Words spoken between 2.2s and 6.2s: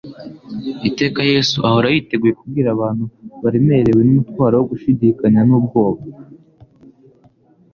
kubwira abantu baremerewe n'umutwaro wo gushidikanya n'ubwoba,